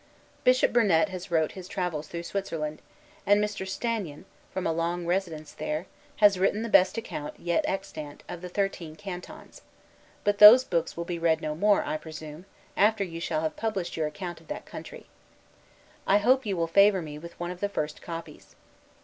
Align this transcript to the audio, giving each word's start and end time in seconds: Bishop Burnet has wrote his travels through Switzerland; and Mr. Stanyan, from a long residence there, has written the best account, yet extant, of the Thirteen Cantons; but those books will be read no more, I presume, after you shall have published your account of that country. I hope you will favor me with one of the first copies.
Bishop 0.43 0.73
Burnet 0.73 1.09
has 1.09 1.29
wrote 1.29 1.51
his 1.51 1.67
travels 1.67 2.07
through 2.07 2.23
Switzerland; 2.23 2.81
and 3.23 3.39
Mr. 3.39 3.67
Stanyan, 3.67 4.25
from 4.51 4.65
a 4.65 4.73
long 4.73 5.05
residence 5.05 5.51
there, 5.53 5.85
has 6.17 6.39
written 6.39 6.63
the 6.63 6.69
best 6.69 6.97
account, 6.97 7.39
yet 7.39 7.63
extant, 7.67 8.23
of 8.27 8.41
the 8.41 8.49
Thirteen 8.49 8.95
Cantons; 8.95 9.61
but 10.23 10.39
those 10.39 10.63
books 10.63 10.97
will 10.97 11.05
be 11.05 11.19
read 11.19 11.39
no 11.39 11.53
more, 11.53 11.83
I 11.85 11.97
presume, 11.97 12.45
after 12.75 13.03
you 13.03 13.19
shall 13.19 13.41
have 13.41 13.55
published 13.55 13.95
your 13.95 14.07
account 14.07 14.41
of 14.41 14.47
that 14.47 14.65
country. 14.65 15.05
I 16.07 16.17
hope 16.17 16.47
you 16.47 16.57
will 16.57 16.65
favor 16.65 17.03
me 17.03 17.19
with 17.19 17.39
one 17.39 17.51
of 17.51 17.59
the 17.59 17.69
first 17.69 18.01
copies. 18.01 18.55